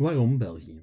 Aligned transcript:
Waarom 0.00 0.38
België? 0.38 0.82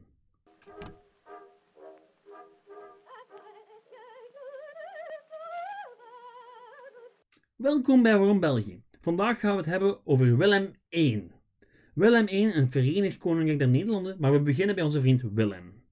Welkom 7.56 8.04
bij 8.04 8.18
Waarom 8.18 8.40
België. 8.40 8.82
Vandaag 9.02 9.40
gaan 9.40 9.52
we 9.52 9.58
het 9.58 9.66
hebben 9.66 10.06
over 10.06 10.38
Willem 10.38 10.72
I. 10.90 11.32
Willem 11.94 12.28
I, 12.28 12.52
een 12.54 12.72
Verenigd 12.72 13.18
Koninkrijk 13.18 13.60
der 13.60 13.68
Nederlanden, 13.68 14.16
maar 14.20 14.32
we 14.32 14.40
beginnen 14.40 14.76
bij 14.76 14.84
onze 14.84 15.02
vriend 15.02 15.22
Willem. 15.22 15.84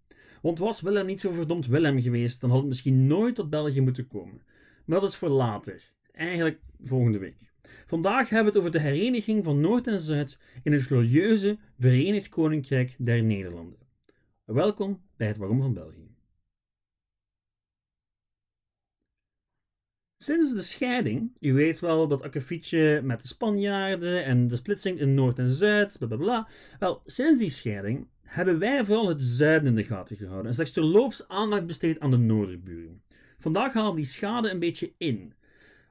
Want 0.42 0.60
was 0.60 0.82
Willem 0.82 1.06
niet 1.06 1.22
zo 1.22 1.32
verdomd 1.32 1.68
Willem 1.68 2.02
geweest, 2.02 2.42
dan 2.42 2.50
had 2.50 2.60
het 2.60 2.68
misschien 2.68 3.08
nooit 3.08 3.36
tot 3.36 3.50
België 3.50 3.82
moeten 3.82 4.08
komen. 4.08 4.42
Maar 4.86 5.00
dat 5.00 5.10
is 5.10 5.16
voor 5.16 5.30
later. 5.30 5.92
Eigenlijk 6.12 6.60
volgende 6.84 7.18
week. 7.18 7.54
Vandaag 7.86 8.30
hebben 8.30 8.54
we 8.54 8.60
het 8.60 8.68
over 8.68 8.80
de 8.80 8.88
hereniging 8.88 9.44
van 9.44 9.60
Noord 9.60 9.88
en 9.88 10.02
Zuid 10.02 10.38
in 10.64 10.74
het 10.74 10.82
glorieuze 10.82 11.58
Verenigd 11.80 12.30
Koninkrijk 12.30 12.96
der 12.98 13.24
Nederlanden. 13.24 13.80
Welkom 14.46 15.02
bij 15.18 15.28
het 15.28 15.38
Waarom 15.38 15.62
van 15.62 15.74
België. 15.74 16.16
Sinds 20.18 20.54
de 20.54 20.62
scheiding, 20.62 21.32
u 21.40 21.54
weet 21.54 21.80
wel 21.80 22.08
dat 22.08 22.22
akkefietje 22.22 23.02
met 23.04 23.22
de 23.22 23.28
Spanjaarden 23.28 24.24
en 24.24 24.48
de 24.48 24.56
splitsing 24.56 25.00
in 25.00 25.14
Noord 25.14 25.40
en 25.40 25.52
Zuid, 25.52 25.98
bla 25.98 26.08
bla 26.08 26.18
bla. 26.18 26.50
Wel, 26.80 27.02
sinds 27.06 27.40
die 27.40 27.50
scheiding 27.50 28.08
hebben 28.22 28.60
wij 28.60 28.86
vooral 28.86 29.08
het 29.08 29.22
zuiden 29.22 29.68
in 29.68 29.76
de 29.76 29.84
gaten 29.84 30.18
gehouden 30.18 30.48
en 30.48 30.54
slechts 30.54 30.74
terloops 30.74 31.28
aandacht 31.28 31.66
besteed 31.66 32.00
aan 32.00 32.12
de 32.12 32.18
noorderburen. 32.18 33.04
Vandaag 33.38 33.74
halen 33.74 33.92
we 33.92 33.96
die 33.96 34.06
schade 34.06 34.50
een 34.50 34.60
beetje 34.60 34.94
in, 34.98 35.34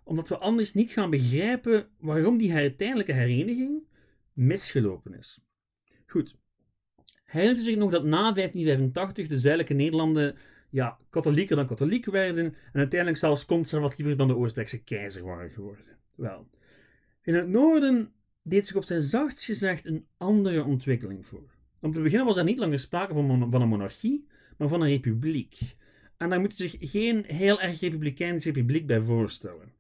omdat 0.05 0.29
we 0.29 0.39
anders 0.39 0.75
niet 0.75 0.91
gaan 0.91 1.11
begrijpen 1.11 1.89
waarom 1.99 2.39
die 2.39 2.53
uiteindelijke 2.53 3.13
hereniging 3.13 3.83
misgelopen 4.33 5.19
is. 5.19 5.41
Goed, 6.07 6.37
herinnert 7.25 7.61
u 7.61 7.63
zich 7.63 7.77
nog 7.77 7.91
dat 7.91 8.05
na 8.05 8.33
1585 8.33 9.27
de 9.27 9.39
zuidelijke 9.39 9.75
Nederlanden 9.75 10.37
ja, 10.71 10.99
katholieker 11.11 11.57
dan 11.57 11.67
katholiek 11.67 12.05
werden 12.05 12.45
en 12.45 12.79
uiteindelijk 12.79 13.21
zelfs 13.21 13.45
conservatiever 13.45 14.17
dan 14.17 14.29
de 14.29 14.37
Oostenrijkse 14.37 14.83
keizer 14.83 15.25
waren 15.25 15.51
geworden. 15.51 15.85
Wel, 16.15 16.49
in 17.23 17.35
het 17.35 17.49
noorden 17.49 18.13
deed 18.43 18.67
zich 18.67 18.77
op 18.77 18.85
zijn 18.85 19.03
zachtst 19.03 19.45
gezegd 19.45 19.87
een 19.87 20.07
andere 20.17 20.65
ontwikkeling 20.65 21.27
voor. 21.27 21.51
Om 21.81 21.93
te 21.93 22.01
beginnen 22.01 22.27
was 22.27 22.37
er 22.37 22.45
niet 22.45 22.59
langer 22.59 22.79
sprake 22.79 23.15
van, 23.15 23.51
van 23.51 23.63
een 23.63 23.69
monarchie, 23.69 24.27
maar 24.57 24.69
van 24.69 24.81
een 24.81 24.89
republiek. 24.89 25.59
En 26.17 26.29
daar 26.29 26.41
moet 26.41 26.57
zich 26.57 26.77
geen 26.79 27.25
heel 27.25 27.61
erg 27.61 27.81
republikeinsche 27.81 28.49
republiek 28.49 28.87
bij 28.87 29.01
voorstellen. 29.01 29.73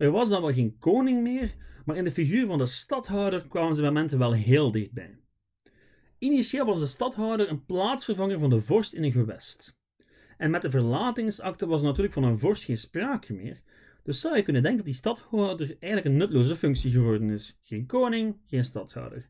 Er 0.00 0.10
was 0.10 0.28
dan 0.28 0.42
wel 0.42 0.52
geen 0.52 0.78
koning 0.78 1.22
meer, 1.22 1.54
maar 1.84 1.96
in 1.96 2.04
de 2.04 2.10
figuur 2.10 2.46
van 2.46 2.58
de 2.58 2.66
stadhouder 2.66 3.48
kwamen 3.48 3.74
ze 3.74 3.80
bij 3.80 3.90
momenten 3.90 4.18
wel 4.18 4.32
heel 4.32 4.70
dichtbij. 4.70 5.18
Initieel 6.18 6.64
was 6.64 6.78
de 6.78 6.86
stadhouder 6.86 7.48
een 7.48 7.64
plaatsvervanger 7.64 8.38
van 8.38 8.50
de 8.50 8.60
vorst 8.60 8.92
in 8.92 9.04
een 9.04 9.12
gewest. 9.12 9.76
En 10.36 10.50
met 10.50 10.62
de 10.62 10.70
verlatingsakte 10.70 11.66
was 11.66 11.82
natuurlijk 11.82 12.12
van 12.12 12.22
een 12.22 12.38
vorst 12.38 12.64
geen 12.64 12.76
sprake 12.76 13.32
meer. 13.32 13.60
Dus 14.02 14.20
zou 14.20 14.36
je 14.36 14.42
kunnen 14.42 14.62
denken 14.62 14.80
dat 14.80 14.90
die 14.90 15.00
stadhouder 15.00 15.76
eigenlijk 15.80 16.04
een 16.04 16.16
nutloze 16.16 16.56
functie 16.56 16.90
geworden 16.90 17.30
is. 17.30 17.58
Geen 17.62 17.86
koning, 17.86 18.36
geen 18.46 18.64
stadhouder. 18.64 19.28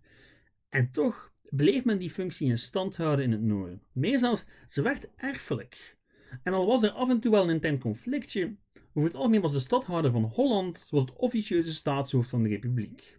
En 0.69 0.91
toch 0.91 1.33
bleef 1.49 1.85
men 1.85 1.99
die 1.99 2.11
functie 2.11 2.49
in 2.49 2.59
stand 2.59 2.97
houden 2.97 3.25
in 3.25 3.33
het 3.33 3.43
noorden. 3.43 3.83
Meer 3.93 4.19
zelfs, 4.19 4.45
ze 4.69 4.83
werd 4.83 5.09
erfelijk. 5.17 5.97
En 6.43 6.53
al 6.53 6.67
was 6.67 6.83
er 6.83 6.91
af 6.91 7.09
en 7.09 7.21
toe 7.21 7.31
wel 7.31 7.43
een 7.43 7.51
intern 7.51 7.79
conflictje, 7.79 8.57
over 8.95 9.09
het 9.09 9.19
algemeen 9.19 9.41
was 9.41 9.53
de 9.53 9.59
stadhouder 9.59 10.11
van 10.11 10.25
Holland 10.25 10.85
zoals 10.87 11.05
het 11.05 11.19
officieuze 11.19 11.75
staatshoofd 11.75 12.31
van 12.31 12.43
de 12.43 12.49
republiek. 12.49 13.19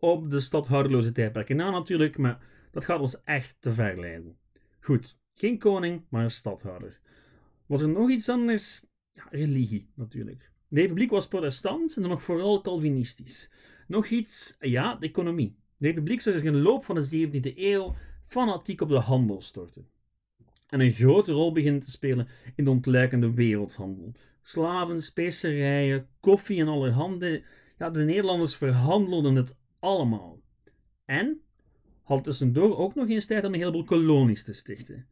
Op 0.00 0.30
de 0.30 0.40
stadhouderloze 0.40 1.12
tijdperken 1.12 1.56
na 1.56 1.70
natuurlijk, 1.70 2.18
maar 2.18 2.38
dat 2.70 2.84
gaat 2.84 3.00
ons 3.00 3.22
echt 3.24 3.56
te 3.60 3.72
ver 3.72 4.00
leiden. 4.00 4.36
Goed, 4.80 5.18
geen 5.34 5.58
koning, 5.58 6.02
maar 6.08 6.24
een 6.24 6.30
stadhouder. 6.30 7.00
Was 7.66 7.82
er 7.82 7.88
nog 7.88 8.10
iets 8.10 8.28
anders? 8.28 8.84
Ja, 9.12 9.26
religie 9.30 9.88
natuurlijk. 9.94 10.50
De 10.68 10.80
republiek 10.80 11.10
was 11.10 11.28
protestant 11.28 11.96
en 11.96 12.02
dan 12.02 12.10
nog 12.10 12.22
vooral 12.22 12.60
Calvinistisch. 12.60 13.50
Nog 13.86 14.06
iets, 14.06 14.56
ja, 14.60 14.94
de 14.94 15.06
economie. 15.06 15.56
De 15.76 15.86
republiek 15.86 16.20
zou 16.20 16.36
zich 16.36 16.44
in 16.44 16.52
de 16.52 16.58
loop 16.58 16.84
van 16.84 16.94
de 16.94 17.28
17e 17.28 17.56
eeuw 17.56 17.94
fanatiek 18.24 18.80
op 18.80 18.88
de 18.88 18.98
handel 18.98 19.42
storten. 19.42 19.88
En 20.68 20.80
een 20.80 20.92
grote 20.92 21.32
rol 21.32 21.52
beginnen 21.52 21.82
te 21.82 21.90
spelen 21.90 22.28
in 22.56 22.64
de 22.64 22.70
ontluikende 22.70 23.34
wereldhandel. 23.34 24.12
Slaven, 24.42 25.02
specerijen, 25.02 26.06
koffie 26.20 26.60
en 26.60 26.68
allerhande. 26.68 27.42
Ja, 27.78 27.90
de 27.90 28.04
Nederlanders 28.04 28.56
verhandelden 28.56 29.34
het 29.34 29.56
allemaal. 29.78 30.40
En 31.04 31.40
had 32.02 32.24
tussendoor 32.24 32.76
ook 32.76 32.94
nog 32.94 33.08
eens 33.08 33.26
tijd 33.26 33.44
om 33.44 33.52
een 33.52 33.58
heleboel 33.58 33.84
kolonies 33.84 34.44
te 34.44 34.52
stichten. 34.52 35.06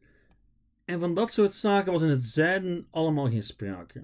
En 0.85 0.99
van 0.99 1.15
dat 1.15 1.33
soort 1.33 1.53
zaken 1.53 1.91
was 1.91 2.01
in 2.01 2.09
het 2.09 2.23
zuiden 2.23 2.87
allemaal 2.89 3.29
geen 3.29 3.43
sprake. 3.43 4.03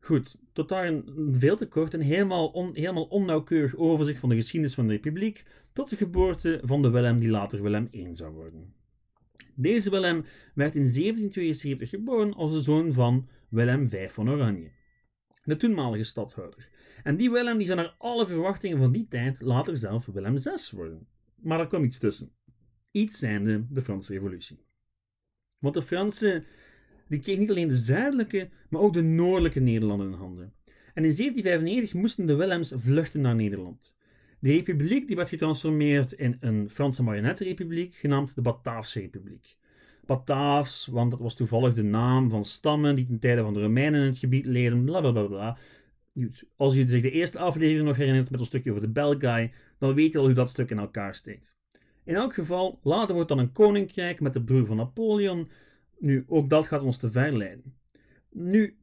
Goed, 0.00 0.36
tot 0.52 0.68
daar 0.68 0.86
een 0.86 1.34
veel 1.38 1.56
te 1.56 1.68
kort 1.68 1.94
en 1.94 2.00
helemaal, 2.00 2.70
helemaal 2.72 3.04
onnauwkeurig 3.04 3.76
overzicht 3.76 4.18
van 4.18 4.28
de 4.28 4.34
geschiedenis 4.34 4.74
van 4.74 4.86
de 4.86 4.92
Republiek 4.92 5.44
tot 5.72 5.90
de 5.90 5.96
geboorte 5.96 6.60
van 6.62 6.82
de 6.82 6.90
Willem 6.90 7.18
die 7.18 7.28
later 7.28 7.62
Willem 7.62 7.88
I 7.92 8.10
zou 8.12 8.32
worden. 8.32 8.74
Deze 9.58 9.90
Willem 9.90 10.24
werd 10.54 10.74
in 10.74 10.92
1772 10.92 11.90
geboren 11.90 12.34
als 12.34 12.52
de 12.52 12.60
zoon 12.60 12.92
van 12.92 13.28
Willem 13.48 13.88
V 13.88 14.12
van 14.12 14.30
Oranje, 14.30 14.70
de 15.44 15.56
toenmalige 15.56 16.04
stadhouder. 16.04 16.68
En 17.02 17.16
die 17.16 17.30
Willem 17.30 17.58
die 17.58 17.66
zou 17.66 17.78
naar 17.78 17.94
alle 17.98 18.26
verwachtingen 18.26 18.78
van 18.78 18.92
die 18.92 19.06
tijd 19.08 19.40
later 19.40 19.76
zelf 19.76 20.06
Willem 20.06 20.40
VI 20.40 20.76
worden. 20.76 21.06
Maar 21.36 21.60
er 21.60 21.66
kwam 21.66 21.84
iets 21.84 21.98
tussen. 21.98 22.30
Iets 22.90 23.18
zijnde 23.18 23.66
de 23.70 23.82
Franse 23.82 24.12
Revolutie. 24.12 24.64
Want 25.58 25.74
de 25.74 25.82
Fransen 25.82 26.44
die 27.08 27.20
kregen 27.20 27.40
niet 27.40 27.50
alleen 27.50 27.68
de 27.68 27.76
zuidelijke, 27.76 28.48
maar 28.68 28.80
ook 28.80 28.92
de 28.92 29.02
noordelijke 29.02 29.60
Nederlanden 29.60 30.06
in 30.06 30.18
handen. 30.18 30.54
En 30.66 31.04
in 31.04 31.16
1795 31.16 31.94
moesten 31.94 32.26
de 32.26 32.34
Willems 32.34 32.72
vluchten 32.76 33.20
naar 33.20 33.34
Nederland. 33.34 33.95
De 34.38 34.52
republiek 34.52 35.06
die 35.06 35.16
werd 35.16 35.28
getransformeerd 35.28 36.12
in 36.12 36.36
een 36.40 36.70
Franse 36.70 37.02
marionettenrepubliek, 37.02 37.94
genaamd 37.94 38.34
de 38.34 38.40
Bataafse 38.40 39.00
Republiek. 39.00 39.56
Bataafs, 40.06 40.86
want 40.86 41.10
dat 41.10 41.20
was 41.20 41.34
toevallig 41.34 41.74
de 41.74 41.82
naam 41.82 42.30
van 42.30 42.44
stammen 42.44 42.94
die 42.94 43.06
ten 43.06 43.18
tijde 43.18 43.42
van 43.42 43.54
de 43.54 43.60
Romeinen 43.60 44.00
in 44.00 44.06
het 44.06 44.18
gebied 44.18 44.46
leden, 44.46 44.84
bla 44.84 45.00
bla 45.00 45.10
bla 45.10 45.22
bla. 45.22 45.58
Als 46.56 46.74
je 46.74 46.88
zich 46.88 47.02
de 47.02 47.10
eerste 47.10 47.38
aflevering 47.38 47.86
nog 47.86 47.96
herinnert 47.96 48.30
met 48.30 48.40
een 48.40 48.46
stukje 48.46 48.70
over 48.70 48.82
de 48.82 48.88
Belgai, 48.88 49.52
dan 49.78 49.94
weet 49.94 50.12
je 50.12 50.18
al 50.18 50.24
hoe 50.24 50.34
dat 50.34 50.50
stuk 50.50 50.70
in 50.70 50.78
elkaar 50.78 51.14
steekt. 51.14 51.54
In 52.04 52.14
elk 52.14 52.34
geval, 52.34 52.80
later 52.82 53.14
wordt 53.14 53.28
dan 53.28 53.38
een 53.38 53.52
koninkrijk 53.52 54.20
met 54.20 54.32
de 54.32 54.42
broer 54.42 54.66
van 54.66 54.76
Napoleon. 54.76 55.50
Nu, 55.98 56.24
ook 56.28 56.50
dat 56.50 56.66
gaat 56.66 56.82
ons 56.82 56.96
te 56.96 57.10
ver 57.10 57.36
leiden. 57.36 57.74
Nu, 58.30 58.76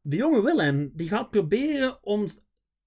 de 0.00 0.16
jonge 0.16 0.42
Willem 0.42 0.90
die 0.94 1.08
gaat 1.08 1.30
proberen 1.30 2.04
om 2.04 2.26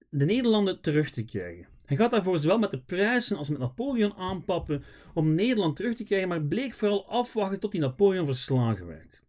de 0.08 0.24
Nederlanden 0.24 0.80
terug 0.80 1.10
te 1.10 1.24
krijgen. 1.24 1.71
Hij 1.92 2.00
gaat 2.00 2.10
daarvoor 2.10 2.38
zowel 2.38 2.58
met 2.58 2.70
de 2.70 2.80
Pruisen 2.80 3.36
als 3.36 3.48
met 3.48 3.58
Napoleon 3.58 4.14
aanpappen 4.14 4.84
om 5.14 5.34
Nederland 5.34 5.76
terug 5.76 5.94
te 5.94 6.04
krijgen, 6.04 6.28
maar 6.28 6.42
bleek 6.42 6.74
vooral 6.74 7.08
afwachten 7.08 7.60
tot 7.60 7.72
die 7.72 7.80
Napoleon 7.80 8.24
verslagen 8.24 8.86
werd. 8.86 9.22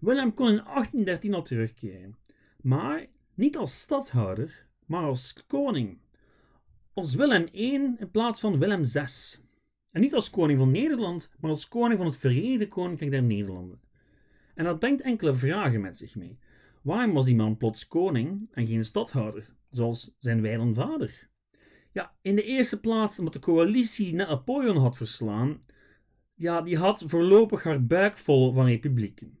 Willem 0.00 0.34
kon 0.34 0.48
in 0.48 0.54
1813 0.64 1.34
al 1.34 1.42
terugkeren, 1.42 2.16
maar 2.60 3.06
niet 3.34 3.56
als 3.56 3.80
stadhouder, 3.80 4.66
maar 4.84 5.02
als 5.02 5.44
koning. 5.46 5.98
Als 6.94 7.14
Willem 7.14 7.48
I 7.52 7.74
in 7.74 8.08
plaats 8.10 8.40
van 8.40 8.58
Willem 8.58 8.86
VI. 8.86 9.38
En 9.90 10.00
niet 10.00 10.14
als 10.14 10.30
koning 10.30 10.58
van 10.58 10.70
Nederland, 10.70 11.30
maar 11.40 11.50
als 11.50 11.68
koning 11.68 11.98
van 11.98 12.06
het 12.06 12.16
Verenigde 12.16 12.68
Koninkrijk 12.68 13.10
der 13.10 13.22
Nederlanden. 13.22 13.80
En 14.54 14.64
dat 14.64 14.78
brengt 14.78 15.00
enkele 15.00 15.34
vragen 15.34 15.80
met 15.80 15.96
zich 15.96 16.14
mee. 16.14 16.38
Waarom 16.82 17.12
was 17.12 17.24
die 17.24 17.36
man 17.36 17.56
plots 17.56 17.88
koning 17.88 18.48
en 18.52 18.66
geen 18.66 18.84
stadhouder, 18.84 19.54
zoals 19.70 20.10
zijn 20.18 20.40
wijlen 20.40 20.74
vader? 20.74 21.28
Ja, 21.96 22.14
in 22.22 22.36
de 22.36 22.42
eerste 22.42 22.80
plaats 22.80 23.18
omdat 23.18 23.32
de 23.32 23.38
coalitie 23.38 24.14
Napoleon 24.14 24.76
had 24.76 24.96
verslaan, 24.96 25.60
ja, 26.34 26.62
die 26.62 26.76
had 26.76 27.04
voorlopig 27.06 27.62
haar 27.62 27.86
buik 27.86 28.18
vol 28.18 28.52
van 28.52 28.66
republieken. 28.66 29.38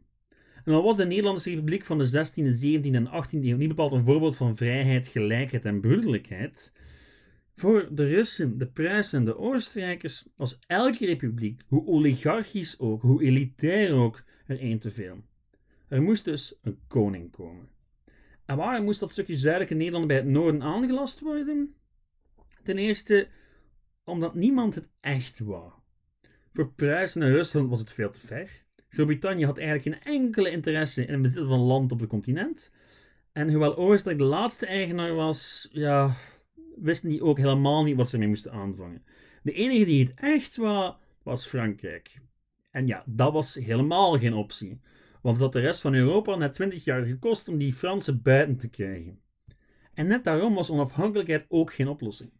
En 0.64 0.72
al 0.72 0.82
was 0.82 0.96
de 0.96 1.06
Nederlandse 1.06 1.50
Republiek 1.50 1.84
van 1.84 1.98
de 1.98 2.08
16e, 2.08 2.82
17e 2.82 2.94
en 2.94 3.06
18e 3.06 3.30
eeuw 3.30 3.56
niet 3.56 3.68
bepaald 3.68 3.92
een 3.92 4.04
voorbeeld 4.04 4.36
van 4.36 4.56
vrijheid, 4.56 5.08
gelijkheid 5.08 5.64
en 5.64 5.80
broederlijkheid, 5.80 6.72
voor 7.54 7.88
de 7.92 8.06
Russen, 8.06 8.58
de 8.58 8.66
Pruisen 8.66 9.18
en 9.18 9.24
de 9.24 9.36
Oostenrijkers 9.38 10.26
was 10.36 10.58
elke 10.66 11.06
republiek, 11.06 11.62
hoe 11.66 11.86
oligarchisch 11.86 12.78
ook, 12.78 13.02
hoe 13.02 13.22
elitair 13.22 13.92
ook, 13.92 14.24
er 14.46 14.60
één 14.60 14.78
te 14.78 14.90
veel. 14.90 15.24
Er 15.88 16.02
moest 16.02 16.24
dus 16.24 16.58
een 16.62 16.78
koning 16.88 17.30
komen. 17.30 17.68
En 18.44 18.56
waarom 18.56 18.84
moest 18.84 19.00
dat 19.00 19.10
stukje 19.10 19.36
zuidelijke 19.36 19.74
Nederland 19.74 20.06
bij 20.06 20.16
het 20.16 20.26
noorden 20.26 20.62
aangelast 20.62 21.20
worden? 21.20 21.74
Ten 22.66 22.78
eerste 22.78 23.28
omdat 24.04 24.34
niemand 24.34 24.74
het 24.74 24.88
echt 25.00 25.38
wou. 25.38 25.72
Voor 26.52 26.72
Pruisen 26.72 27.22
en 27.22 27.32
Rusland 27.32 27.68
was 27.68 27.80
het 27.80 27.92
veel 27.92 28.10
te 28.10 28.26
ver. 28.26 28.64
Groot-Brittannië 28.88 29.44
had 29.44 29.58
eigenlijk 29.58 30.02
geen 30.02 30.14
enkele 30.14 30.50
interesse 30.50 31.06
in 31.06 31.12
het 31.12 31.22
bezitten 31.22 31.48
van 31.48 31.58
land 31.58 31.92
op 31.92 32.00
het 32.00 32.08
continent. 32.08 32.72
En 33.32 33.50
hoewel 33.50 33.76
Oostenrijk 33.76 34.18
de 34.18 34.24
laatste 34.24 34.66
eigenaar 34.66 35.14
was, 35.14 35.68
ja, 35.72 36.16
wisten 36.76 37.08
die 37.08 37.22
ook 37.22 37.38
helemaal 37.38 37.84
niet 37.84 37.96
wat 37.96 38.08
ze 38.08 38.18
mee 38.18 38.28
moesten 38.28 38.52
aanvangen. 38.52 39.04
De 39.42 39.52
enige 39.52 39.84
die 39.84 40.04
het 40.04 40.14
echt 40.14 40.56
was, 40.56 40.94
was 41.22 41.46
Frankrijk. 41.46 42.20
En 42.70 42.86
ja, 42.86 43.02
dat 43.06 43.32
was 43.32 43.54
helemaal 43.54 44.18
geen 44.18 44.34
optie, 44.34 44.80
want 45.22 45.36
het 45.36 45.44
had 45.44 45.52
de 45.52 45.60
rest 45.60 45.80
van 45.80 45.94
Europa 45.94 46.36
net 46.36 46.54
20 46.54 46.84
jaar 46.84 47.04
gekost 47.04 47.48
om 47.48 47.58
die 47.58 47.72
Fransen 47.72 48.22
buiten 48.22 48.56
te 48.56 48.68
krijgen. 48.68 49.20
En 49.94 50.06
net 50.06 50.24
daarom 50.24 50.54
was 50.54 50.70
onafhankelijkheid 50.70 51.44
ook 51.48 51.74
geen 51.74 51.88
oplossing. 51.88 52.30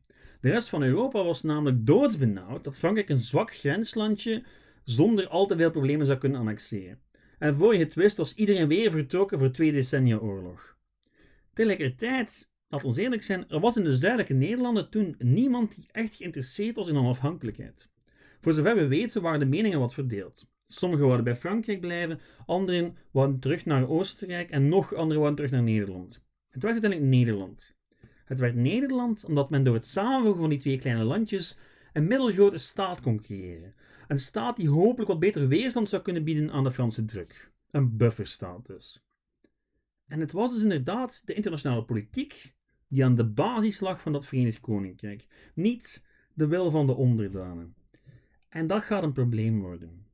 De 0.40 0.50
rest 0.50 0.68
van 0.68 0.82
Europa 0.82 1.24
was 1.24 1.42
namelijk 1.42 1.86
doodsbenauwd 1.86 2.64
dat 2.64 2.76
Frankrijk 2.76 3.08
een 3.08 3.18
zwak 3.18 3.54
grenslandje 3.54 4.42
zonder 4.84 5.28
al 5.28 5.46
te 5.46 5.56
veel 5.56 5.70
problemen 5.70 6.06
zou 6.06 6.18
kunnen 6.18 6.40
annexeren. 6.40 7.00
En 7.38 7.56
voor 7.56 7.72
je 7.72 7.84
het 7.84 7.94
wist 7.94 8.16
was 8.16 8.34
iedereen 8.34 8.68
weer 8.68 8.90
vertrokken 8.90 9.38
voor 9.38 9.50
twee 9.50 9.72
decennia 9.72 10.16
oorlog. 10.16 10.76
Tegelijkertijd, 11.52 12.50
laat 12.68 12.84
ons 12.84 12.96
eerlijk 12.96 13.22
zijn, 13.22 13.48
er 13.48 13.60
was 13.60 13.76
in 13.76 13.84
de 13.84 13.96
zuidelijke 13.96 14.34
Nederlanden 14.34 14.90
toen 14.90 15.14
niemand 15.18 15.74
die 15.74 15.88
echt 15.92 16.14
geïnteresseerd 16.14 16.76
was 16.76 16.88
in 16.88 16.96
onafhankelijkheid. 16.96 17.88
Voor 18.40 18.52
zover 18.52 18.76
we 18.76 18.86
weten 18.86 19.22
waren 19.22 19.40
de 19.40 19.46
meningen 19.46 19.78
wat 19.78 19.94
verdeeld. 19.94 20.46
Sommigen 20.68 21.06
wilden 21.06 21.24
bij 21.24 21.36
Frankrijk 21.36 21.80
blijven, 21.80 22.20
anderen 22.46 22.96
wilden 23.12 23.38
terug 23.38 23.64
naar 23.64 23.88
Oostenrijk 23.88 24.50
en 24.50 24.68
nog 24.68 24.94
anderen 24.94 25.16
wilden 25.16 25.34
terug 25.34 25.50
naar 25.50 25.62
Nederland. 25.62 26.20
Het 26.50 26.62
werd 26.62 26.74
uiteindelijk 26.82 27.10
Nederland. 27.10 27.75
Het 28.26 28.38
werd 28.38 28.54
Nederland 28.54 29.24
omdat 29.24 29.50
men 29.50 29.64
door 29.64 29.74
het 29.74 29.86
samenvoegen 29.86 30.40
van 30.40 30.50
die 30.50 30.58
twee 30.58 30.78
kleine 30.78 31.04
landjes 31.04 31.58
een 31.92 32.06
middelgrote 32.06 32.58
staat 32.58 33.00
kon 33.00 33.20
creëren. 33.20 33.74
Een 34.08 34.18
staat 34.18 34.56
die 34.56 34.68
hopelijk 34.68 35.08
wat 35.08 35.18
beter 35.18 35.48
weerstand 35.48 35.88
zou 35.88 36.02
kunnen 36.02 36.24
bieden 36.24 36.50
aan 36.50 36.64
de 36.64 36.70
Franse 36.72 37.04
druk. 37.04 37.50
Een 37.70 37.96
bufferstaat 37.96 38.66
dus. 38.66 39.02
En 40.06 40.20
het 40.20 40.32
was 40.32 40.52
dus 40.52 40.62
inderdaad 40.62 41.22
de 41.24 41.34
internationale 41.34 41.84
politiek 41.84 42.54
die 42.88 43.04
aan 43.04 43.14
de 43.14 43.26
basis 43.26 43.80
lag 43.80 44.00
van 44.00 44.12
dat 44.12 44.26
Verenigd 44.26 44.60
Koninkrijk, 44.60 45.26
niet 45.54 46.04
de 46.34 46.46
wil 46.46 46.70
van 46.70 46.86
de 46.86 46.94
onderdanen. 46.94 47.74
En 48.48 48.66
dat 48.66 48.82
gaat 48.82 49.02
een 49.02 49.12
probleem 49.12 49.60
worden. 49.60 50.06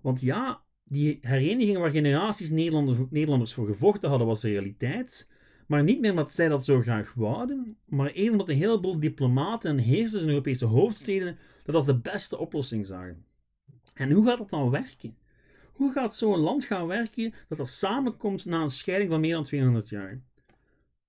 Want 0.00 0.20
ja, 0.20 0.62
die 0.84 1.18
hereniging 1.20 1.78
waar 1.78 1.90
generaties 1.90 2.50
Nederlanders, 2.50 3.52
voor 3.52 3.66
gevochten 3.66 4.08
hadden, 4.08 4.26
was 4.26 4.40
de 4.40 4.48
realiteit. 4.48 5.28
Maar 5.66 5.82
niet 5.82 6.00
meer 6.00 6.10
omdat 6.10 6.32
zij 6.32 6.48
dat 6.48 6.64
zo 6.64 6.80
graag 6.80 7.12
wouden, 7.14 7.76
maar 7.84 8.10
even 8.10 8.32
omdat 8.32 8.48
een 8.48 8.56
heleboel 8.56 9.00
diplomaten 9.00 9.70
en 9.70 9.78
heersers 9.78 10.22
in 10.22 10.28
Europese 10.28 10.64
hoofdsteden 10.64 11.38
dat 11.64 11.74
als 11.74 11.86
de 11.86 11.98
beste 11.98 12.38
oplossing 12.38 12.86
zagen. 12.86 13.24
En 13.94 14.10
hoe 14.10 14.26
gaat 14.26 14.38
dat 14.38 14.50
dan 14.50 14.70
werken? 14.70 15.16
Hoe 15.72 15.92
gaat 15.92 16.16
zo'n 16.16 16.38
land 16.38 16.64
gaan 16.64 16.86
werken 16.86 17.34
dat 17.48 17.58
dat 17.58 17.68
samenkomt 17.68 18.44
na 18.44 18.62
een 18.62 18.70
scheiding 18.70 19.10
van 19.10 19.20
meer 19.20 19.34
dan 19.34 19.44
200 19.44 19.88
jaar? 19.88 20.20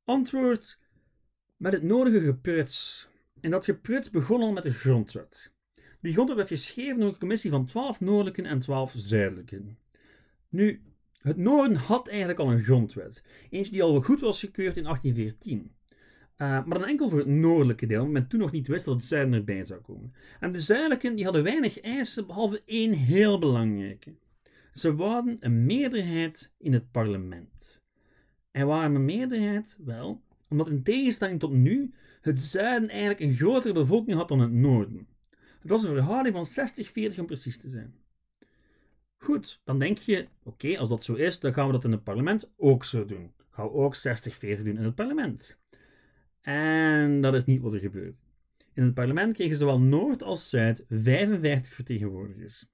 Antwoord: 0.03 0.79
met 1.57 1.73
het 1.73 1.83
nodige 1.83 2.21
gepruts. 2.21 3.07
En 3.39 3.51
dat 3.51 3.65
gepruts 3.65 4.09
begon 4.09 4.41
al 4.41 4.51
met 4.51 4.63
de 4.63 4.71
grondwet. 4.71 5.51
Die 6.01 6.13
grondwet 6.13 6.37
werd 6.37 6.49
geschreven 6.49 6.99
door 6.99 7.09
een 7.09 7.17
commissie 7.17 7.49
van 7.49 7.65
12 7.65 7.99
noordelijke 7.99 8.41
en 8.41 8.59
12 8.59 8.93
zuidelijke. 8.95 9.61
Nu, 10.49 10.81
het 11.27 11.37
noorden 11.37 11.77
had 11.77 12.07
eigenlijk 12.07 12.39
al 12.39 12.51
een 12.51 12.63
grondwet. 12.63 13.23
Eentje 13.49 13.71
die 13.71 13.83
al 13.83 14.01
goed 14.01 14.19
was 14.19 14.39
gekeurd 14.39 14.77
in 14.77 14.83
1814. 14.83 15.71
Uh, 16.37 16.65
maar 16.65 16.79
dan 16.79 16.87
enkel 16.87 17.09
voor 17.09 17.19
het 17.19 17.27
noordelijke 17.27 17.85
deel, 17.85 17.99
omdat 17.99 18.13
men 18.13 18.27
toen 18.27 18.39
nog 18.39 18.51
niet 18.51 18.67
wist 18.67 18.85
dat 18.85 18.95
het 18.95 19.03
zuiden 19.03 19.33
erbij 19.33 19.65
zou 19.65 19.81
komen. 19.81 20.13
En 20.39 20.51
de 20.51 20.59
zuidelijke 20.59 21.13
die 21.13 21.23
hadden 21.23 21.43
weinig 21.43 21.81
eisen, 21.81 22.27
behalve 22.27 22.61
één 22.65 22.93
heel 22.93 23.39
belangrijke. 23.39 24.15
Ze 24.73 24.95
wouden 24.95 25.37
een 25.39 25.65
meerderheid 25.65 26.53
in 26.57 26.73
het 26.73 26.91
parlement. 26.91 27.81
En 28.51 28.67
waarom 28.67 28.95
een 28.95 29.05
meerderheid? 29.05 29.77
Wel, 29.85 30.21
omdat 30.49 30.69
in 30.69 30.83
tegenstelling 30.83 31.39
tot 31.39 31.51
nu 31.51 31.93
het 32.21 32.39
zuiden 32.39 32.89
eigenlijk 32.89 33.19
een 33.19 33.33
grotere 33.33 33.73
bevolking 33.73 34.17
had 34.17 34.27
dan 34.27 34.39
het 34.39 34.51
noorden. 34.51 35.07
Het 35.59 35.69
was 35.69 35.83
een 35.83 35.93
verhouding 35.93 36.35
van 36.35 36.69
60-40 37.15 37.19
om 37.19 37.25
precies 37.25 37.57
te 37.57 37.69
zijn. 37.69 37.93
Goed, 39.27 39.61
dan 39.63 39.79
denk 39.79 39.97
je, 39.97 40.27
oké, 40.43 40.77
als 40.77 40.89
dat 40.89 41.03
zo 41.03 41.13
is, 41.13 41.39
dan 41.39 41.53
gaan 41.53 41.65
we 41.65 41.71
dat 41.71 41.83
in 41.83 41.91
het 41.91 42.03
parlement 42.03 42.51
ook 42.57 42.83
zo 42.83 43.05
doen. 43.05 43.31
Gaan 43.49 43.65
we 43.65 43.71
ook 43.71 43.95
60-40 43.95 43.99
doen 44.39 44.77
in 44.77 44.83
het 44.83 44.95
parlement. 44.95 45.57
En 46.41 47.21
dat 47.21 47.33
is 47.33 47.45
niet 47.45 47.61
wat 47.61 47.73
er 47.73 47.79
gebeurde. 47.79 48.15
In 48.73 48.83
het 48.83 48.93
parlement 48.93 49.33
kregen 49.33 49.57
zowel 49.57 49.79
Noord 49.79 50.23
als 50.23 50.49
Zuid 50.49 50.85
55 50.89 51.73
vertegenwoordigers. 51.73 52.67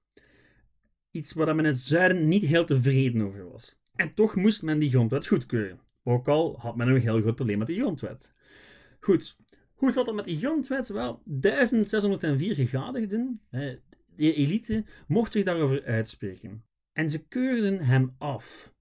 Iets 1.10 1.32
waar 1.32 1.54
men 1.54 1.64
het 1.64 1.80
zuiden 1.80 2.28
niet 2.28 2.42
heel 2.42 2.64
tevreden 2.64 3.22
over 3.22 3.50
was. 3.50 3.78
En 3.94 4.14
toch 4.14 4.34
moest 4.34 4.62
men 4.62 4.78
die 4.78 4.90
grondwet 4.90 5.26
goedkeuren. 5.26 5.80
Ook 6.02 6.28
al 6.28 6.58
had 6.58 6.76
men 6.76 6.88
een 6.88 7.00
heel 7.00 7.20
groot 7.20 7.34
probleem 7.34 7.58
met 7.58 7.66
die 7.66 7.80
grondwet. 7.80 8.32
Goed, 9.00 9.36
hoe 9.74 9.92
zat 9.92 10.06
het 10.06 10.14
met 10.14 10.24
die 10.24 10.38
grondwet? 10.38 10.88
Wel, 10.88 11.22
1604 11.24 12.54
gegadigden, 12.54 13.40
de 14.16 14.34
elite, 14.34 14.84
mocht 15.06 15.32
zich 15.32 15.44
daarover 15.44 15.84
uitspreken. 15.84 16.64
En 16.92 17.10
ze 17.10 17.26
keurden 17.26 17.84
hem 17.84 18.14
af. 18.18 18.72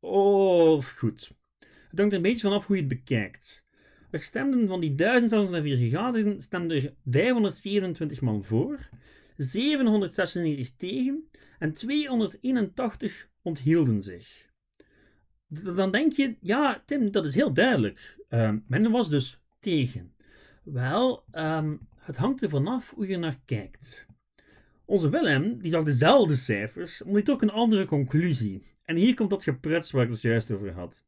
Of 0.00 0.90
goed. 0.90 1.32
Het 1.58 1.98
hangt 1.98 2.12
er 2.12 2.18
een 2.18 2.22
beetje 2.22 2.48
vanaf 2.48 2.66
hoe 2.66 2.76
je 2.76 2.82
het 2.82 2.90
bekijkt. 2.90 3.66
Er 4.10 4.22
stemden 4.22 4.68
van 4.68 4.80
die 4.80 4.94
1604 4.94 5.76
gegadigden 5.76 6.42
stemden 6.42 6.76
er 6.76 6.94
527 7.04 8.20
man 8.20 8.44
voor, 8.44 8.88
796 9.36 10.76
tegen 10.76 11.28
en 11.58 11.74
281 11.74 13.28
onthielden 13.42 14.02
zich. 14.02 14.46
Dan 15.48 15.90
denk 15.90 16.12
je, 16.12 16.36
ja, 16.40 16.82
Tim, 16.86 17.10
dat 17.10 17.24
is 17.24 17.34
heel 17.34 17.52
duidelijk. 17.52 18.16
Uh, 18.30 18.52
men 18.66 18.90
was 18.90 19.08
dus 19.08 19.40
tegen. 19.60 20.14
Wel, 20.62 21.24
um, 21.32 21.88
het 21.96 22.16
hangt 22.16 22.42
er 22.42 22.48
vanaf 22.48 22.90
hoe 22.94 23.06
je 23.06 23.16
naar 23.16 23.38
kijkt. 23.44 24.06
Onze 24.88 25.08
Willem, 25.08 25.58
die 25.58 25.70
zag 25.70 25.84
dezelfde 25.84 26.34
cijfers, 26.34 27.02
maar 27.02 27.14
die 27.14 27.22
trok 27.22 27.42
een 27.42 27.50
andere 27.50 27.84
conclusie. 27.86 28.66
En 28.84 28.96
hier 28.96 29.14
komt 29.14 29.30
dat 29.30 29.42
gepruts 29.42 29.90
waar 29.90 30.04
ik 30.04 30.10
het 30.10 30.20
juist 30.20 30.50
over 30.50 30.72
had. 30.72 31.06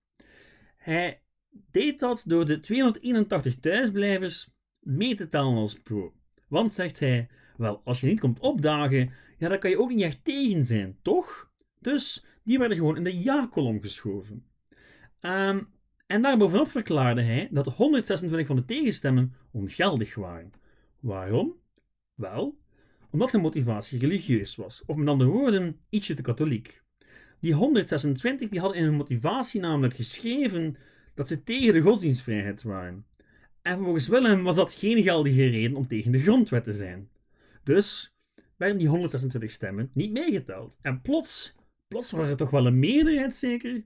Hij 0.77 1.23
deed 1.71 1.99
dat 1.99 2.23
door 2.27 2.47
de 2.47 2.61
281 2.61 3.61
thuisblijvers 3.61 4.51
mee 4.79 5.15
te 5.15 5.29
tellen 5.29 5.57
als 5.57 5.81
pro. 5.81 6.15
Want, 6.49 6.75
zegt 6.75 7.01
hij, 7.01 7.29
wel, 7.57 7.81
als 7.85 8.01
je 8.01 8.07
niet 8.07 8.21
komt 8.21 8.39
opdagen, 8.39 9.13
ja, 9.39 9.49
dan 9.49 9.59
kan 9.59 9.71
je 9.71 9.81
ook 9.81 9.91
niet 9.91 10.03
echt 10.03 10.25
tegen 10.25 10.65
zijn, 10.65 10.99
toch? 11.03 11.51
Dus 11.79 12.25
die 12.43 12.59
werden 12.59 12.77
gewoon 12.77 12.97
in 12.97 13.05
de 13.05 13.21
ja-kolom 13.21 13.81
geschoven. 13.81 14.47
Um, 15.21 15.69
en 16.07 16.23
daarbovenop 16.23 16.69
verklaarde 16.69 17.23
hij 17.23 17.49
dat 17.51 17.67
126 17.67 18.47
van 18.47 18.57
de 18.57 18.65
tegenstemmen 18.65 19.35
ongeldig 19.51 20.15
waren. 20.15 20.53
Waarom? 21.01 21.55
Wel, 22.15 22.59
omdat 23.11 23.31
de 23.31 23.39
motivatie 23.39 23.99
religieus 23.99 24.57
was, 24.57 24.83
of 24.87 24.97
met 24.97 25.09
andere 25.09 25.31
woorden, 25.31 25.81
ietsje 25.89 26.15
te 26.15 26.23
katholiek. 26.23 26.83
Die 27.41 27.55
126 27.55 28.49
die 28.49 28.61
hadden 28.61 28.79
in 28.79 28.85
hun 28.85 28.95
motivatie 28.95 29.61
namelijk 29.61 29.95
geschreven 29.95 30.77
dat 31.15 31.29
ze 31.29 31.43
tegen 31.43 31.73
de 31.73 31.81
godsdienstvrijheid 31.81 32.63
waren. 32.63 33.07
En 33.63 33.79
volgens 33.79 34.09
Willem 34.09 34.43
was 34.43 34.57
dat 34.57 34.73
geen 34.73 35.03
geldige 35.03 35.49
reden 35.49 35.77
om 35.77 35.87
tegen 35.87 36.13
de 36.13 36.19
grondwet 36.19 36.65
te 36.65 36.73
zijn. 36.73 37.09
Dus 37.65 38.15
werden 38.57 38.79
die 38.79 38.89
126 38.89 39.51
stemmen 39.51 39.91
niet 39.95 40.13
meegeteld. 40.13 40.79
En 40.83 41.01
plots, 41.01 41.55
plots 41.89 42.11
was 42.11 42.27
er 42.27 42.37
toch 42.37 42.51
wel 42.51 42.67
een 42.67 42.79
meerderheid 42.79 43.35
zeker? 43.35 43.83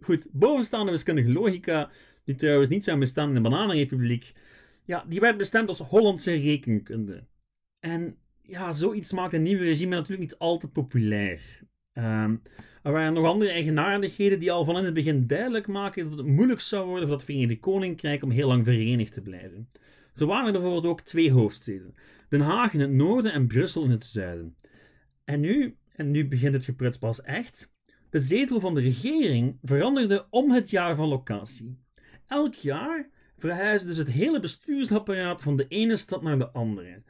Goed, 0.00 0.26
bovenstaande 0.32 0.90
wiskundige 0.90 1.32
logica, 1.32 1.90
die 2.24 2.34
trouwens 2.34 2.68
niet 2.68 2.84
zou 2.84 2.98
bestaan 2.98 3.28
in 3.28 3.34
de 3.34 3.40
Bananenrepubliek, 3.40 4.32
ja, 4.84 5.04
die 5.08 5.20
werd 5.20 5.36
bestemd 5.36 5.68
als 5.68 5.78
Hollandse 5.78 6.34
rekenkunde. 6.34 7.24
En 7.80 8.16
ja, 8.42 8.72
zoiets 8.72 9.12
maakt 9.12 9.32
een 9.32 9.42
nieuwe 9.42 9.64
regime 9.64 9.94
natuurlijk 9.94 10.30
niet 10.30 10.38
al 10.38 10.58
te 10.58 10.68
populair. 10.68 11.62
Um, 11.94 12.42
er 12.82 12.92
waren 12.92 13.12
nog 13.12 13.26
andere 13.26 13.50
eigenaardigheden 13.50 14.38
die 14.38 14.52
al 14.52 14.64
van 14.64 14.78
in 14.78 14.84
het 14.84 14.94
begin 14.94 15.26
duidelijk 15.26 15.66
maken 15.66 16.08
dat 16.08 16.18
het 16.18 16.26
moeilijk 16.26 16.60
zou 16.60 16.86
worden 16.86 17.08
voor 17.08 17.16
het 17.16 17.24
Verenigd 17.24 17.60
Koninkrijk 17.60 18.22
om 18.22 18.30
heel 18.30 18.48
lang 18.48 18.64
verenigd 18.64 19.12
te 19.12 19.20
blijven. 19.20 19.68
Zo 20.14 20.26
waren 20.26 20.46
er 20.46 20.52
bijvoorbeeld 20.52 20.86
ook 20.86 21.00
twee 21.00 21.32
hoofdsteden: 21.32 21.94
Den 22.28 22.40
Haag 22.40 22.72
in 22.72 22.80
het 22.80 22.90
noorden 22.90 23.32
en 23.32 23.46
Brussel 23.46 23.84
in 23.84 23.90
het 23.90 24.04
zuiden. 24.04 24.56
En 25.24 25.40
nu, 25.40 25.76
en 25.96 26.10
nu 26.10 26.28
begint 26.28 26.54
het 26.54 26.64
gepruts 26.64 26.98
pas 26.98 27.22
echt, 27.22 27.70
de 28.10 28.20
zetel 28.20 28.60
van 28.60 28.74
de 28.74 28.80
regering 28.80 29.58
veranderde 29.62 30.26
om 30.30 30.50
het 30.50 30.70
jaar 30.70 30.96
van 30.96 31.08
locatie. 31.08 31.78
Elk 32.26 32.54
jaar 32.54 33.10
verhuisde 33.44 33.86
dus 33.86 33.96
het 33.96 34.10
hele 34.10 34.40
bestuursapparaat 34.40 35.42
van 35.42 35.56
de 35.56 35.68
ene 35.68 35.96
stad 35.96 36.22
naar 36.22 36.38
de 36.38 36.50
andere. 36.50 37.02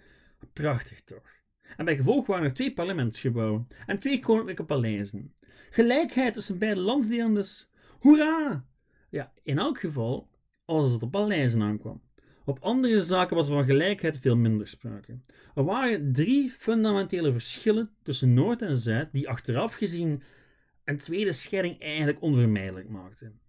Prachtig 0.53 1.01
toch? 1.05 1.43
En 1.77 1.85
bij 1.85 1.97
gevolg 1.97 2.27
waren 2.27 2.45
er 2.45 2.55
twee 2.55 2.73
parlementsgebouwen 2.73 3.69
en 3.87 3.99
twee 3.99 4.21
koninklijke 4.21 4.65
paleizen. 4.65 5.35
Gelijkheid 5.71 6.35
tussen 6.35 6.59
beide 6.59 6.81
landsdelen 6.81 7.35
dus. 7.35 7.69
Hoera! 8.01 8.65
Ja, 9.11 9.33
in 9.43 9.59
elk 9.59 9.79
geval 9.79 10.29
als 10.65 10.93
het 10.93 11.03
op 11.03 11.11
paleizen 11.11 11.63
aankwam. 11.63 12.03
Op 12.45 12.59
andere 12.59 13.03
zaken 13.03 13.37
was 13.37 13.49
van 13.49 13.65
gelijkheid 13.65 14.19
veel 14.19 14.37
minder 14.37 14.69
sprake. 14.69 15.19
Er 15.55 15.65
waren 15.65 16.13
drie 16.13 16.51
fundamentele 16.51 17.33
verschillen 17.33 17.91
tussen 18.03 18.35
Noord 18.35 18.63
en 18.63 18.77
Zuid 18.77 19.13
die 19.13 19.29
achteraf 19.29 19.75
gezien 19.75 20.23
een 20.85 20.99
tweede 20.99 21.33
scheiding 21.33 21.81
eigenlijk 21.81 22.23
onvermijdelijk 22.23 22.89
maakten. 22.89 23.41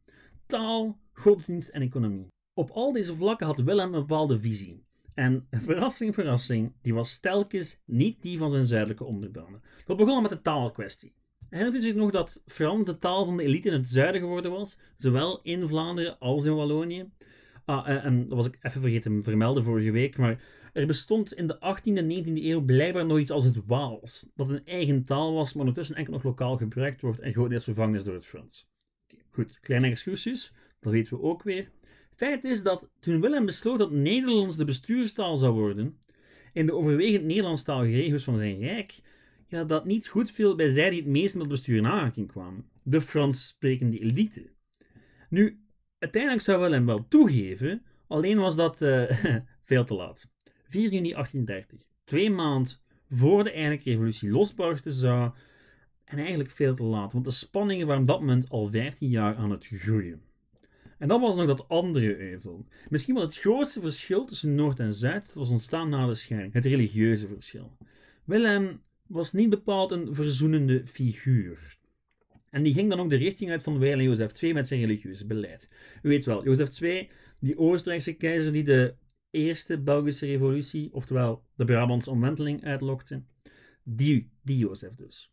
Taal, 0.45 0.99
godsdienst 1.13 1.69
en 1.69 1.81
economie. 1.81 2.33
Op 2.57 2.69
al 2.69 2.91
deze 2.91 3.15
vlakken 3.15 3.47
had 3.47 3.61
Willem 3.61 3.93
een 3.93 3.99
bepaalde 3.99 4.39
visie. 4.39 4.83
En 5.13 5.47
verrassing, 5.67 6.13
verrassing, 6.13 6.73
die 6.81 6.93
was 6.93 7.19
telkens 7.19 7.81
niet 7.85 8.21
die 8.21 8.37
van 8.37 8.49
zijn 8.49 8.65
zuidelijke 8.65 9.03
onderdanen. 9.03 9.61
Dat 9.85 9.97
begon 9.97 10.21
met 10.21 10.31
de 10.31 10.41
taalkwestie. 10.41 11.13
Herinnert 11.49 11.77
u 11.77 11.81
zich 11.81 11.95
nog 11.95 12.11
dat 12.11 12.41
Frans 12.45 12.85
de 12.85 12.97
taal 12.97 13.25
van 13.25 13.37
de 13.37 13.43
elite 13.43 13.67
in 13.67 13.73
het 13.73 13.89
zuiden 13.89 14.21
geworden 14.21 14.51
was, 14.51 14.77
zowel 14.97 15.41
in 15.41 15.67
Vlaanderen 15.67 16.19
als 16.19 16.45
in 16.45 16.55
Wallonië? 16.55 17.11
Ah, 17.65 17.89
eh, 17.89 18.05
en 18.05 18.27
dat 18.27 18.37
was 18.37 18.47
ik 18.47 18.57
even 18.61 18.81
vergeten 18.81 19.15
te 19.15 19.23
vermelden 19.23 19.63
vorige 19.63 19.91
week, 19.91 20.17
maar 20.17 20.43
er 20.73 20.85
bestond 20.85 21.33
in 21.33 21.47
de 21.47 21.59
18e 21.59 21.97
en 21.97 22.07
19e 22.07 22.43
eeuw 22.43 22.61
blijkbaar 22.61 23.05
nog 23.05 23.19
iets 23.19 23.31
als 23.31 23.43
het 23.43 23.65
Waals, 23.65 24.25
dat 24.35 24.49
een 24.49 24.65
eigen 24.65 25.03
taal 25.03 25.33
was, 25.33 25.53
maar 25.53 25.61
ondertussen 25.61 25.95
enkel 25.95 26.13
nog 26.13 26.23
lokaal 26.23 26.57
gebruikt 26.57 27.01
wordt 27.01 27.19
en 27.19 27.31
grotendeels 27.31 27.63
vervangen 27.63 27.99
is 27.99 28.03
door 28.03 28.13
het 28.13 28.25
Frans. 28.25 28.67
goed, 29.31 29.59
kleine 29.59 29.87
excursus, 29.87 30.53
dat 30.79 30.91
weten 30.91 31.17
we 31.17 31.23
ook 31.23 31.43
weer. 31.43 31.71
Feit 32.15 32.43
is 32.43 32.63
dat 32.63 32.89
toen 32.99 33.21
Willem 33.21 33.45
besloot 33.45 33.79
dat 33.79 33.91
Nederlands 33.91 34.57
de 34.57 34.65
bestuurstaal 34.65 35.37
zou 35.37 35.53
worden, 35.53 35.99
in 36.53 36.65
de 36.65 36.73
overwegend 36.73 37.23
Nederlandstalige 37.23 37.91
regio's 37.91 38.23
van 38.23 38.37
zijn 38.37 38.59
rijk, 38.59 38.99
ja, 39.47 39.63
dat 39.63 39.85
niet 39.85 40.07
goed 40.07 40.31
viel 40.31 40.55
bij 40.55 40.69
zij 40.69 40.89
die 40.89 40.99
het 40.99 41.09
meest 41.09 41.35
met 41.35 41.47
bestuur 41.47 41.77
in 41.77 41.85
aanraking 41.85 42.27
kwamen, 42.27 42.69
de 42.83 43.01
Frans 43.01 43.47
sprekende 43.47 43.99
elite. 43.99 44.49
Nu, 45.29 45.59
uiteindelijk 45.99 46.43
zou 46.43 46.61
Willem 46.61 46.85
wel 46.85 47.07
toegeven, 47.07 47.83
alleen 48.07 48.37
was 48.37 48.55
dat 48.55 48.81
uh, 48.81 49.11
veel 49.69 49.85
te 49.85 49.93
laat. 49.93 50.29
4 50.63 50.81
juni 50.81 51.11
1830, 51.11 51.87
twee 52.03 52.29
maanden 52.29 52.71
voor 53.09 53.43
de 53.43 53.51
eigenlijke 53.51 53.89
revolutie 53.89 54.29
losbarsten 54.29 54.93
zou, 54.93 55.31
en 56.05 56.17
eigenlijk 56.17 56.51
veel 56.51 56.75
te 56.75 56.83
laat, 56.83 57.13
want 57.13 57.25
de 57.25 57.31
spanningen 57.31 57.87
waren 57.87 58.01
op 58.01 58.07
dat 58.07 58.19
moment 58.19 58.49
al 58.49 58.69
15 58.69 59.09
jaar 59.09 59.35
aan 59.35 59.51
het 59.51 59.65
groeien. 59.65 60.21
En 61.05 61.11
dan 61.11 61.21
was 61.21 61.35
nog 61.35 61.45
dat 61.45 61.69
andere 61.69 62.17
euvel. 62.17 62.65
Misschien 62.89 63.15
wel 63.15 63.23
het 63.23 63.37
grootste 63.37 63.79
verschil 63.79 64.25
tussen 64.25 64.55
Noord 64.55 64.79
en 64.79 64.93
Zuid 64.93 65.33
was 65.33 65.49
ontstaan 65.49 65.89
na 65.89 66.07
de 66.07 66.15
scheiding, 66.15 66.53
het 66.53 66.65
religieuze 66.65 67.27
verschil. 67.27 67.77
Willem 68.23 68.81
was 69.07 69.33
niet 69.33 69.49
bepaald 69.49 69.91
een 69.91 70.13
verzoenende 70.13 70.85
figuur. 70.85 71.77
En 72.49 72.63
die 72.63 72.73
ging 72.73 72.89
dan 72.89 72.99
ook 72.99 73.09
de 73.09 73.15
richting 73.15 73.51
uit 73.51 73.63
van 73.63 73.79
Willem 73.79 74.01
Jozef 74.01 74.41
II 74.41 74.53
met 74.53 74.67
zijn 74.67 74.79
religieuze 74.79 75.25
beleid. 75.25 75.67
U 76.01 76.09
weet 76.09 76.25
wel, 76.25 76.43
Jozef 76.43 76.81
II, 76.81 77.09
die 77.39 77.57
Oostenrijkse 77.57 78.13
keizer 78.13 78.51
die 78.51 78.63
de 78.63 78.95
eerste 79.29 79.77
Belgische 79.77 80.25
revolutie, 80.25 80.93
oftewel 80.93 81.43
de 81.55 81.65
Brabantse 81.65 82.11
omwenteling, 82.11 82.63
uitlokte, 82.63 83.23
die, 83.83 84.29
die 84.41 84.57
Jozef 84.57 84.95
dus. 84.95 85.31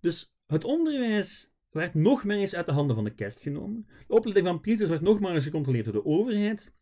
Dus 0.00 0.32
het 0.46 0.64
onderwijs 0.64 1.50
werd 1.76 1.94
nog 1.94 2.24
meer 2.24 2.36
eens 2.36 2.54
uit 2.54 2.66
de 2.66 2.72
handen 2.72 2.94
van 2.94 3.04
de 3.04 3.14
kerk 3.14 3.40
genomen. 3.40 3.86
De 4.06 4.14
opleiding 4.14 4.46
van 4.46 4.60
priesters 4.60 4.90
werd 4.90 5.02
nog 5.02 5.20
maar 5.20 5.34
eens 5.34 5.44
gecontroleerd 5.44 5.84
door 5.84 5.94
de 5.94 6.04
overheid. 6.04 6.72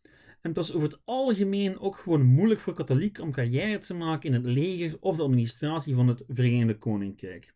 En 0.41 0.51
het 0.51 0.55
was 0.55 0.73
over 0.73 0.87
het 0.87 0.99
algemeen 1.05 1.79
ook 1.79 1.97
gewoon 1.97 2.25
moeilijk 2.25 2.59
voor 2.59 2.73
katholieken 2.73 3.23
om 3.23 3.31
carrière 3.31 3.77
te 3.77 3.93
maken 3.93 4.29
in 4.29 4.35
het 4.35 4.45
leger 4.45 4.97
of 4.99 5.15
de 5.15 5.23
administratie 5.23 5.95
van 5.95 6.07
het 6.07 6.23
Verenigde 6.27 6.77
Koninkrijk. 6.77 7.53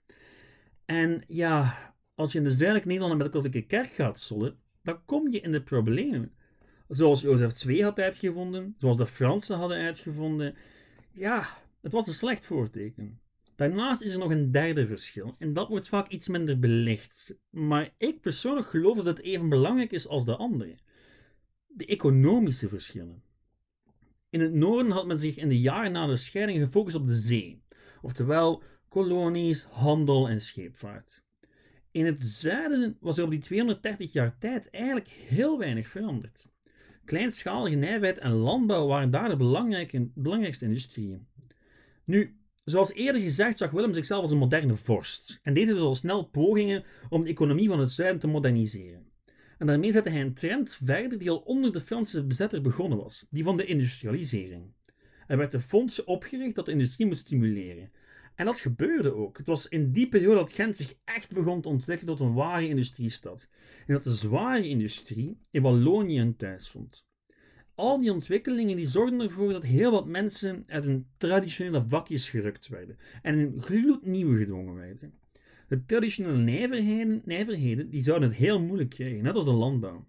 En 0.85 1.23
ja, 1.27 1.75
als 2.15 2.31
je 2.31 2.37
in 2.37 2.43
de 2.43 2.51
zuidelijke 2.51 2.87
Nederlanden 2.87 3.17
met 3.17 3.33
de 3.33 3.39
katholieke 3.39 3.67
kerk 3.67 3.91
gaat 3.91 4.19
sollen, 4.19 4.57
dan 4.83 5.05
kom 5.05 5.31
je 5.31 5.39
in 5.39 5.51
de 5.51 5.61
problemen. 5.61 6.31
Zoals 6.87 7.21
Jozef 7.21 7.65
II 7.65 7.83
had 7.83 7.99
uitgevonden, 7.99 8.75
zoals 8.77 8.97
de 8.97 9.07
Fransen 9.07 9.57
hadden 9.57 9.77
uitgevonden. 9.77 10.55
Ja, 11.11 11.47
het 11.81 11.91
was 11.91 12.07
een 12.07 12.13
slecht 12.13 12.45
voorteken. 12.45 13.19
Daarnaast 13.59 14.01
is 14.01 14.13
er 14.13 14.19
nog 14.19 14.31
een 14.31 14.51
derde 14.51 14.87
verschil, 14.87 15.35
en 15.37 15.53
dat 15.53 15.67
wordt 15.67 15.87
vaak 15.87 16.07
iets 16.07 16.27
minder 16.27 16.59
belicht. 16.59 17.35
Maar 17.49 17.93
ik 17.97 18.21
persoonlijk 18.21 18.67
geloof 18.67 18.95
dat 18.95 19.05
het 19.05 19.19
even 19.19 19.49
belangrijk 19.49 19.91
is 19.91 20.07
als 20.07 20.25
de 20.25 20.35
andere. 20.35 20.77
De 21.67 21.85
economische 21.85 22.69
verschillen. 22.69 23.23
In 24.29 24.41
het 24.41 24.53
noorden 24.53 24.91
had 24.91 25.05
men 25.05 25.17
zich 25.17 25.37
in 25.37 25.49
de 25.49 25.59
jaren 25.59 25.91
na 25.91 26.07
de 26.07 26.15
scheiding 26.15 26.59
gefocust 26.59 26.95
op 26.95 27.07
de 27.07 27.15
zee, 27.15 27.63
oftewel 28.01 28.63
kolonies, 28.89 29.63
handel 29.63 30.29
en 30.29 30.41
scheepvaart. 30.41 31.23
In 31.91 32.05
het 32.05 32.21
zuiden 32.21 32.97
was 32.99 33.17
er 33.17 33.23
op 33.23 33.29
die 33.29 33.39
230 33.39 34.13
jaar 34.13 34.37
tijd 34.37 34.69
eigenlijk 34.69 35.07
heel 35.07 35.57
weinig 35.57 35.87
veranderd. 35.87 36.47
Kleinschalige 37.05 37.75
nijverheid 37.75 38.17
en 38.17 38.31
landbouw 38.31 38.87
waren 38.87 39.11
daar 39.11 39.29
de 39.29 40.09
belangrijkste 40.13 40.65
industrieën. 40.65 41.27
Nu, 42.03 42.38
Zoals 42.69 42.93
eerder 42.93 43.21
gezegd 43.21 43.57
zag 43.57 43.71
Willem 43.71 43.93
zichzelf 43.93 44.21
als 44.21 44.31
een 44.31 44.37
moderne 44.37 44.75
vorst 44.75 45.39
en 45.43 45.53
deed 45.53 45.67
dus 45.67 45.79
al 45.79 45.95
snel 45.95 46.23
pogingen 46.23 46.83
om 47.09 47.23
de 47.23 47.29
economie 47.29 47.67
van 47.67 47.79
het 47.79 47.91
zuiden 47.91 48.19
te 48.19 48.27
moderniseren. 48.27 49.05
En 49.57 49.67
daarmee 49.67 49.91
zette 49.91 50.09
hij 50.09 50.21
een 50.21 50.33
trend 50.33 50.77
verder 50.83 51.19
die 51.19 51.29
al 51.29 51.37
onder 51.37 51.73
de 51.73 51.81
Franse 51.81 52.23
bezetter 52.23 52.61
begonnen 52.61 52.97
was, 52.97 53.25
die 53.29 53.43
van 53.43 53.57
de 53.57 53.65
industrialisering. 53.65 54.73
Er 55.27 55.37
werden 55.37 55.61
fondsen 55.61 56.07
opgericht 56.07 56.55
dat 56.55 56.65
de 56.65 56.71
industrie 56.71 57.07
moest 57.07 57.19
stimuleren. 57.19 57.91
En 58.35 58.45
dat 58.45 58.59
gebeurde 58.59 59.13
ook. 59.13 59.37
Het 59.37 59.47
was 59.47 59.67
in 59.67 59.91
die 59.91 60.09
periode 60.09 60.35
dat 60.35 60.51
Gent 60.51 60.77
zich 60.77 60.93
echt 61.05 61.33
begon 61.33 61.61
te 61.61 61.67
ontwikkelen 61.67 62.15
tot 62.15 62.27
een 62.27 62.33
ware 62.33 62.67
industriestad. 62.67 63.47
En 63.87 63.93
dat 63.93 64.03
de 64.03 64.11
zware 64.11 64.67
industrie 64.67 65.37
in 65.51 65.61
Wallonië 65.61 66.19
een 66.19 66.35
thuis 66.35 66.69
vond 66.69 67.07
al 67.79 67.99
die 67.99 68.13
ontwikkelingen 68.13 68.75
die 68.75 68.87
zorgden 68.87 69.21
ervoor 69.21 69.51
dat 69.51 69.63
heel 69.63 69.91
wat 69.91 70.05
mensen 70.05 70.63
uit 70.67 70.83
hun 70.83 71.07
traditionele 71.17 71.85
vakjes 71.87 72.29
gerukt 72.29 72.67
werden 72.67 72.97
en 73.21 73.39
in 73.39 73.61
gloednieuwe 73.61 74.37
gedwongen 74.37 74.75
werden. 74.75 75.13
De 75.67 75.85
traditionele 75.85 76.37
nijverheden, 76.37 77.21
nijverheden 77.25 77.89
die 77.89 78.03
zouden 78.03 78.29
het 78.29 78.37
heel 78.37 78.59
moeilijk 78.59 78.89
krijgen, 78.89 79.23
net 79.23 79.35
als 79.35 79.45
de 79.45 79.51
landbouw. 79.51 80.05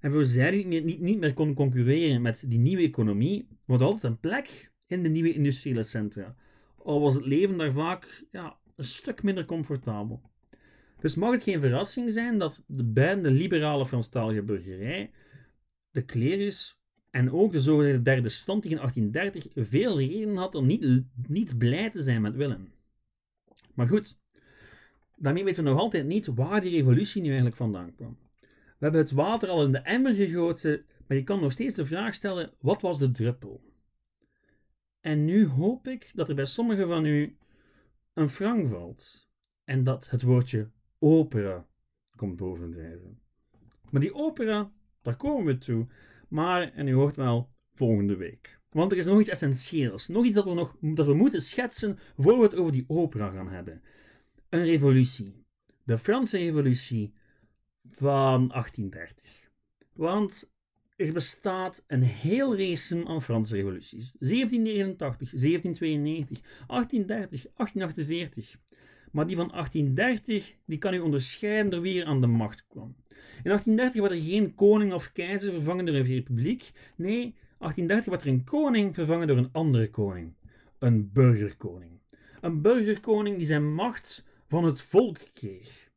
En 0.00 0.10
voor 0.10 0.24
zij 0.24 0.50
die 0.50 0.66
niet 0.66 0.84
niet, 0.84 1.00
niet 1.00 1.18
meer 1.18 1.32
konden 1.34 1.54
concurreren 1.54 2.22
met 2.22 2.44
die 2.46 2.58
nieuwe 2.58 2.82
economie, 2.82 3.48
was 3.64 3.80
altijd 3.80 4.04
een 4.04 4.20
plek 4.20 4.72
in 4.86 5.02
de 5.02 5.08
nieuwe 5.08 5.32
industriële 5.32 5.84
centra. 5.84 6.36
Al 6.76 7.00
was 7.00 7.14
het 7.14 7.26
leven 7.26 7.56
daar 7.56 7.72
vaak 7.72 8.24
ja, 8.30 8.56
een 8.76 8.84
stuk 8.84 9.22
minder 9.22 9.44
comfortabel. 9.44 10.20
Dus 11.00 11.14
mag 11.14 11.32
het 11.32 11.42
geen 11.42 11.60
verrassing 11.60 12.12
zijn 12.12 12.38
dat 12.38 12.62
de 12.66 12.84
beide 12.84 13.30
liberale 13.30 13.86
Franstalige 13.86 14.42
burgerij, 14.42 15.10
de 15.90 16.04
klerus 16.04 16.78
en 17.16 17.32
ook 17.32 17.52
de 17.52 17.60
zogenaamde 17.60 18.02
derde 18.02 18.28
stand 18.28 18.64
in 18.64 18.76
1830 18.76 19.68
veel 19.68 19.98
reden 19.98 20.36
had 20.36 20.54
om 20.54 20.66
niet, 20.66 21.02
niet 21.26 21.58
blij 21.58 21.90
te 21.90 22.02
zijn 22.02 22.22
met 22.22 22.34
Willem. 22.34 22.72
Maar 23.74 23.88
goed, 23.88 24.18
daarmee 25.16 25.44
weten 25.44 25.64
we 25.64 25.70
nog 25.70 25.78
altijd 25.78 26.06
niet 26.06 26.26
waar 26.26 26.60
die 26.60 26.70
revolutie 26.70 27.20
nu 27.20 27.26
eigenlijk 27.26 27.56
vandaan 27.56 27.94
kwam. 27.94 28.18
We 28.40 28.76
hebben 28.78 29.00
het 29.00 29.10
water 29.10 29.48
al 29.48 29.64
in 29.64 29.72
de 29.72 29.78
emmer 29.78 30.14
gegoten, 30.14 30.84
maar 31.06 31.16
je 31.16 31.22
kan 31.22 31.40
nog 31.40 31.52
steeds 31.52 31.74
de 31.74 31.86
vraag 31.86 32.14
stellen: 32.14 32.52
wat 32.60 32.82
was 32.82 32.98
de 32.98 33.10
druppel? 33.10 33.60
En 35.00 35.24
nu 35.24 35.46
hoop 35.46 35.88
ik 35.88 36.10
dat 36.14 36.28
er 36.28 36.34
bij 36.34 36.46
sommigen 36.46 36.88
van 36.88 37.04
u 37.04 37.36
een 38.12 38.28
frank 38.28 38.68
valt 38.68 39.28
en 39.64 39.84
dat 39.84 40.10
het 40.10 40.22
woordje 40.22 40.70
opera 40.98 41.66
komt 42.16 42.36
bovendrijven. 42.36 43.20
Maar 43.90 44.00
die 44.00 44.14
opera, 44.14 44.72
daar 45.02 45.16
komen 45.16 45.44
we 45.44 45.58
toe. 45.58 45.86
Maar, 46.28 46.72
en 46.72 46.88
u 46.88 46.94
hoort 46.94 47.16
wel, 47.16 47.50
volgende 47.72 48.16
week. 48.16 48.58
Want 48.70 48.92
er 48.92 48.98
is 48.98 49.06
nog 49.06 49.20
iets 49.20 49.28
essentieels. 49.28 50.08
Nog 50.08 50.24
iets 50.24 50.34
dat 50.34 50.44
we, 50.44 50.54
nog, 50.54 50.76
dat 50.80 51.06
we 51.06 51.14
moeten 51.14 51.42
schetsen 51.42 51.98
voor 52.16 52.36
we 52.36 52.42
het 52.42 52.54
over 52.54 52.72
die 52.72 52.84
opera 52.88 53.30
gaan 53.30 53.48
hebben. 53.48 53.82
Een 54.48 54.64
revolutie. 54.64 55.44
De 55.84 55.98
Franse 55.98 56.38
revolutie 56.38 57.12
van 57.90 58.48
1830. 58.48 59.50
Want 59.92 60.54
er 60.96 61.12
bestaat 61.12 61.84
een 61.86 62.02
heel 62.02 62.56
race 62.56 63.06
aan 63.06 63.22
Franse 63.22 63.54
revoluties. 63.54 64.12
1789, 64.18 65.30
1792, 65.30 66.40
1830, 66.66 67.42
1848. 67.56 68.58
Maar 69.16 69.26
die 69.26 69.36
van 69.36 69.48
1830 69.48 70.54
die 70.64 70.78
kan 70.78 70.94
u 70.94 70.98
onderscheiden 70.98 71.70
door 71.70 71.80
wie 71.80 72.00
er 72.00 72.06
aan 72.06 72.20
de 72.20 72.26
macht 72.26 72.66
kwam. 72.68 72.96
In 73.42 73.50
1830 73.50 74.00
werd 74.00 74.12
er 74.12 74.30
geen 74.30 74.54
koning 74.54 74.92
of 74.92 75.12
keizer 75.12 75.52
vervangen 75.52 75.84
door 75.84 75.94
een 75.94 76.02
republiek. 76.02 76.70
Nee, 76.96 77.34
1830 77.58 78.04
werd 78.04 78.22
er 78.22 78.28
een 78.28 78.44
koning 78.44 78.94
vervangen 78.94 79.26
door 79.26 79.36
een 79.36 79.52
andere 79.52 79.90
koning. 79.90 80.34
Een 80.78 81.12
burgerkoning. 81.12 82.00
Een 82.40 82.62
burgerkoning 82.62 83.36
die 83.36 83.46
zijn 83.46 83.74
macht 83.74 84.26
van 84.48 84.64
het 84.64 84.82
volk 84.82 85.18
kreeg. 85.32 85.90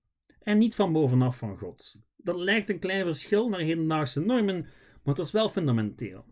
En 0.43 0.57
niet 0.57 0.75
van 0.75 0.93
bovenaf 0.93 1.37
van 1.37 1.57
God. 1.57 2.01
Dat 2.17 2.35
lijkt 2.35 2.69
een 2.69 2.79
klein 2.79 3.05
verschil 3.05 3.49
naar 3.49 3.59
hedendaagse 3.59 4.19
normen, 4.19 4.61
maar 4.61 5.15
het 5.15 5.17
was 5.17 5.31
wel 5.31 5.49
fundamenteel. 5.49 6.25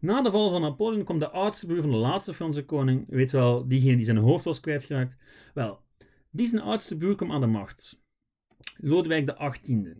Na 0.00 0.22
de 0.22 0.30
val 0.30 0.50
van 0.50 0.60
Napoleon 0.60 1.04
kwam 1.04 1.18
de 1.18 1.30
oudste 1.30 1.66
broer 1.66 1.80
van 1.80 1.90
de 1.90 1.96
laatste 1.96 2.34
Franse 2.34 2.64
koning, 2.64 3.04
weet 3.08 3.30
wel, 3.30 3.68
diegene 3.68 3.96
die 3.96 4.04
zijn 4.04 4.16
hoofd 4.16 4.44
was 4.44 4.60
kwijtgeraakt. 4.60 5.16
Wel, 5.54 5.83
die 6.34 6.46
zijn 6.46 6.62
oudste 6.62 6.96
broer 6.96 7.14
kwam 7.14 7.32
aan 7.32 7.40
de 7.40 7.46
macht. 7.46 8.00
Lodewijk 8.76 9.34
XVIII. 9.36 9.94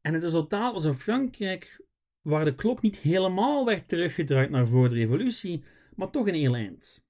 En 0.00 0.14
het 0.14 0.22
resultaat 0.22 0.72
was 0.72 0.84
een 0.84 0.98
Frankrijk 0.98 1.80
waar 2.22 2.44
de 2.44 2.54
klok 2.54 2.82
niet 2.82 2.96
helemaal 2.96 3.64
werd 3.64 3.88
teruggedraaid 3.88 4.50
naar 4.50 4.68
voor 4.68 4.88
de 4.88 4.94
revolutie, 4.94 5.64
maar 5.96 6.10
toch 6.10 6.26
een 6.26 6.34
heel 6.34 6.54
eind. 6.54 7.04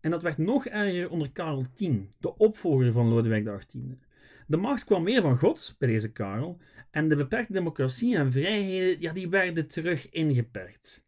En 0.00 0.10
dat 0.10 0.22
werd 0.22 0.38
nog 0.38 0.66
erger 0.66 1.10
onder 1.10 1.30
Karel 1.30 1.66
X, 1.74 1.86
de 2.18 2.36
opvolger 2.36 2.92
van 2.92 3.08
Lodewijk 3.08 3.58
XVIII. 3.58 3.98
De 4.46 4.56
macht 4.56 4.84
kwam 4.84 5.04
weer 5.04 5.22
van 5.22 5.36
God 5.36 5.74
bij 5.78 5.88
deze 5.88 6.12
Karel 6.12 6.58
en 6.90 7.08
de 7.08 7.16
beperkte 7.16 7.52
democratie 7.52 8.16
en 8.16 8.32
vrijheden 8.32 9.00
ja, 9.00 9.12
die 9.12 9.28
werden 9.28 9.68
terug 9.68 10.10
ingeperkt. 10.10 11.04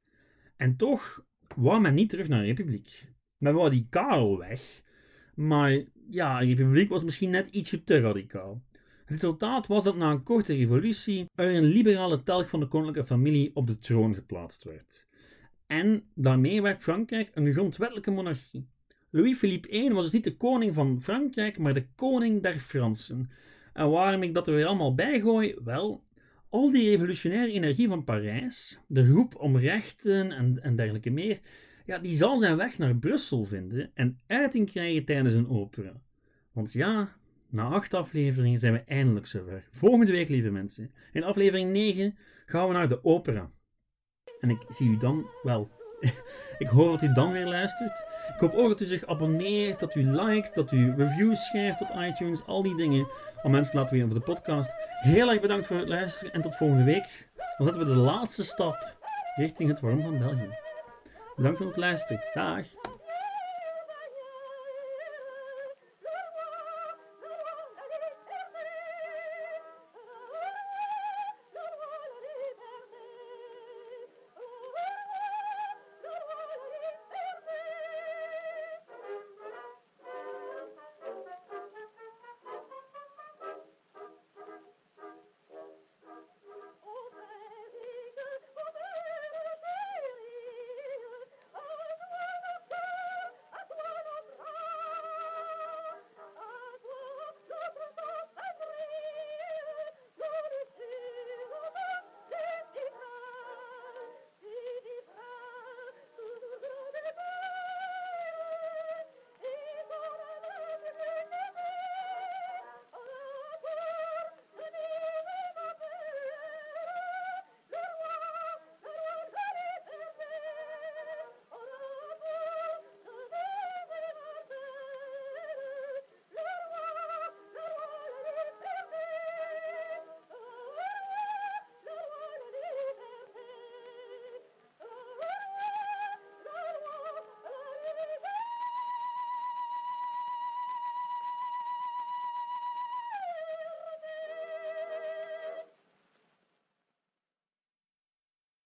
En 0.56 0.76
toch 0.76 1.25
wou 1.54 1.80
men 1.80 1.94
niet 1.94 2.11
terug 2.11 2.28
naar 2.28 2.40
een 2.40 2.47
republiek. 2.47 3.06
Men 3.37 3.54
wou 3.54 3.70
die 3.70 3.87
Karel 3.90 4.38
weg, 4.38 4.82
maar 5.35 5.85
ja, 6.10 6.40
een 6.40 6.54
republiek 6.54 6.88
was 6.88 7.04
misschien 7.04 7.30
net 7.30 7.50
ietsje 7.50 7.84
te 7.84 8.00
radicaal. 8.00 8.62
Het 8.72 9.10
resultaat 9.10 9.66
was 9.66 9.84
dat 9.84 9.96
na 9.96 10.10
een 10.10 10.22
korte 10.22 10.54
revolutie 10.54 11.26
er 11.34 11.54
een 11.54 11.64
liberale 11.64 12.22
telg 12.22 12.48
van 12.48 12.60
de 12.60 12.66
koninklijke 12.66 13.08
familie 13.08 13.50
op 13.54 13.66
de 13.66 13.78
troon 13.78 14.14
geplaatst 14.14 14.64
werd. 14.64 15.06
En 15.66 16.02
daarmee 16.14 16.62
werd 16.62 16.82
Frankrijk 16.82 17.30
een 17.34 17.52
grondwettelijke 17.52 18.10
monarchie. 18.10 18.68
Louis-Philippe 19.10 19.74
I 19.74 19.92
was 19.92 20.04
dus 20.04 20.12
niet 20.12 20.24
de 20.24 20.36
koning 20.36 20.74
van 20.74 21.00
Frankrijk, 21.02 21.58
maar 21.58 21.74
de 21.74 21.86
koning 21.94 22.42
der 22.42 22.58
Fransen. 22.58 23.30
En 23.72 23.90
waarom 23.90 24.22
ik 24.22 24.34
dat 24.34 24.46
er 24.46 24.54
weer 24.54 24.66
allemaal 24.66 24.94
bijgooi? 24.94 25.54
Wel, 25.64 26.02
al 26.48 26.70
die 26.70 26.90
revolutionaire 26.90 27.52
energie 27.52 27.88
van 27.88 28.04
Parijs, 28.04 28.78
de 28.86 29.06
roep 29.06 29.34
om 29.36 29.56
rechten 29.56 30.32
en, 30.32 30.62
en 30.62 30.76
dergelijke 30.76 31.10
meer, 31.10 31.40
ja, 31.88 31.99
die 31.99 32.16
zal 32.16 32.38
zijn 32.38 32.57
weg 32.57 32.78
naar 32.78 32.97
Brussel 32.97 33.45
vinden 33.45 33.90
en 33.95 34.18
uiting 34.26 34.71
krijgen 34.71 35.04
tijdens 35.04 35.35
een 35.35 35.49
opera. 35.49 35.92
Want 36.52 36.73
ja, 36.73 37.16
na 37.50 37.64
acht 37.68 37.95
afleveringen 37.95 38.61
zijn 38.61 38.73
we 38.73 38.83
eindelijk 38.87 39.26
zover. 39.26 39.68
Volgende 39.71 40.12
week, 40.12 40.28
lieve 40.28 40.50
mensen, 40.50 40.90
in 41.12 41.25
aflevering 41.25 41.73
9 41.73 42.18
gaan 42.47 42.66
we 42.66 42.73
naar 42.73 42.88
de 42.88 43.04
opera. 43.04 43.50
En 44.40 44.50
ik 44.50 44.59
zie 44.68 44.90
u 44.90 44.97
dan, 44.97 45.26
wel, 45.42 45.71
ik 46.59 46.66
hoor 46.66 46.90
dat 46.90 47.02
u 47.02 47.12
dan 47.12 47.33
weer 47.33 47.47
luistert. 47.47 48.07
Ik 48.35 48.40
hoop 48.40 48.52
ook 48.52 48.68
dat 48.68 48.80
u 48.80 48.85
zich 48.85 49.07
abonneert, 49.07 49.80
dat 49.80 49.95
u 49.95 50.02
liked, 50.02 50.54
dat 50.54 50.73
u 50.73 50.95
reviews 50.97 51.47
schrijft 51.47 51.80
op 51.80 51.95
iTunes, 51.99 52.47
al 52.47 52.62
die 52.62 52.76
dingen. 52.76 53.09
Om 53.42 53.50
mensen 53.50 53.71
te 53.73 53.78
laten 53.78 53.92
weten 53.92 54.11
over 54.11 54.26
de 54.26 54.33
podcast. 54.33 54.73
Heel 55.00 55.30
erg 55.30 55.40
bedankt 55.40 55.66
voor 55.66 55.76
het 55.76 55.88
luisteren 55.88 56.33
en 56.33 56.42
tot 56.42 56.57
volgende 56.57 56.85
week. 56.85 57.28
Dan 57.57 57.66
zetten 57.66 57.87
we 57.87 57.95
de 57.95 58.00
laatste 58.00 58.45
stap 58.45 58.97
richting 59.37 59.68
het 59.68 59.80
warm 59.80 60.02
van 60.02 60.18
België. 60.18 60.67
Bedankt 61.38 61.59
voor 61.59 61.66
het 61.66 61.76
luisteren. 61.76 62.23
Dag. 62.35 62.66